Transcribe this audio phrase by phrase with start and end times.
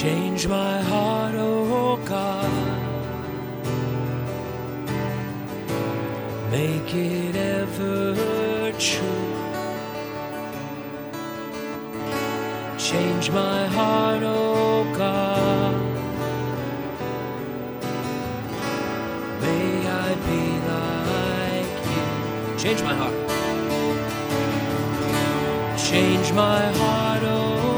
[0.00, 2.50] Change my heart, oh God.
[6.50, 9.34] Make it ever true.
[12.78, 15.74] Change my heart, oh God.
[19.42, 22.58] May I be like you.
[22.58, 23.16] Change my heart.
[25.78, 27.69] Change my heart, oh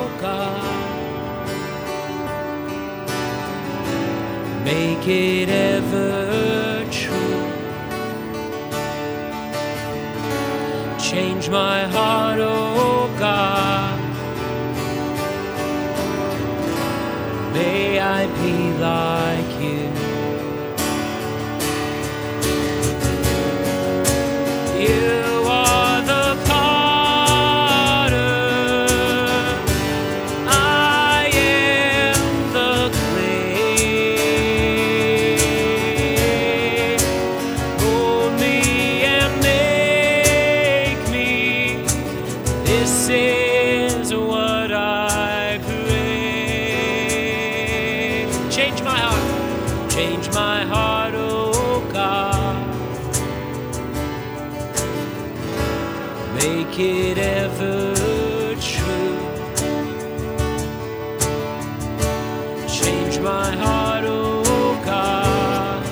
[4.64, 7.42] Make it ever true.
[11.00, 13.98] Change my heart, oh God.
[17.52, 20.21] May I be like you.
[42.92, 46.68] This is what I pray.
[48.50, 49.90] Change my heart.
[49.90, 52.54] Change my heart, oh God.
[56.34, 57.94] Make it ever
[58.56, 59.18] true.
[62.68, 65.82] Change my heart, oh God.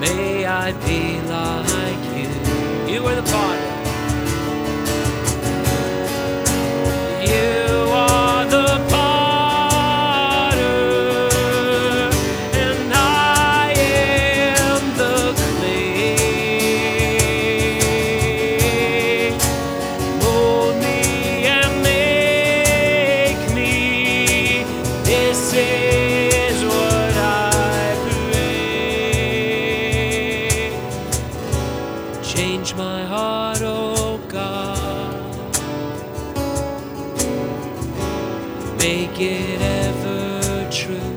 [0.00, 1.57] May I be like
[32.58, 35.36] Change my heart, oh God.
[38.78, 41.14] Make it ever true.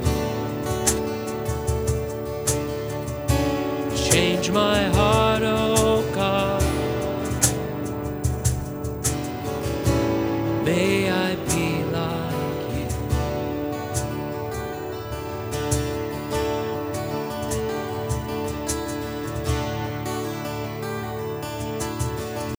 [3.95, 6.61] Change my heart, oh God.
[10.63, 11.10] May